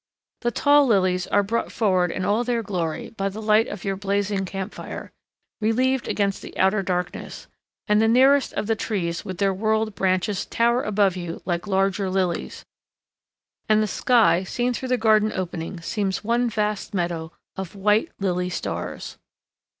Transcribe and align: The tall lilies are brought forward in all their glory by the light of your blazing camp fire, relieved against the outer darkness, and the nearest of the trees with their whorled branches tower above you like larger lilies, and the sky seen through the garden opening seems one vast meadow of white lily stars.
The 0.39 0.49
tall 0.49 0.87
lilies 0.87 1.27
are 1.27 1.43
brought 1.43 1.71
forward 1.71 2.09
in 2.09 2.25
all 2.25 2.43
their 2.43 2.63
glory 2.63 3.11
by 3.11 3.29
the 3.29 3.39
light 3.39 3.67
of 3.67 3.83
your 3.83 3.95
blazing 3.95 4.45
camp 4.45 4.73
fire, 4.73 5.11
relieved 5.59 6.07
against 6.07 6.41
the 6.41 6.57
outer 6.57 6.81
darkness, 6.81 7.45
and 7.87 8.01
the 8.01 8.07
nearest 8.07 8.51
of 8.53 8.65
the 8.65 8.75
trees 8.75 9.23
with 9.23 9.37
their 9.37 9.53
whorled 9.53 9.93
branches 9.93 10.47
tower 10.47 10.81
above 10.81 11.15
you 11.15 11.43
like 11.45 11.67
larger 11.67 12.09
lilies, 12.09 12.65
and 13.69 13.83
the 13.83 13.85
sky 13.85 14.43
seen 14.43 14.73
through 14.73 14.87
the 14.89 14.97
garden 14.97 15.31
opening 15.35 15.79
seems 15.81 16.23
one 16.23 16.49
vast 16.49 16.95
meadow 16.95 17.31
of 17.55 17.75
white 17.75 18.09
lily 18.19 18.49
stars. 18.49 19.19